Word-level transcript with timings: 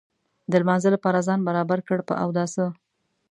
د 0.49 0.53
لمانځه 0.61 0.89
لپاره 0.95 1.25
ځان 1.27 1.39
برابر 1.47 1.79
کړ 1.87 1.99
په 2.07 2.13
اوداسه. 2.23 2.65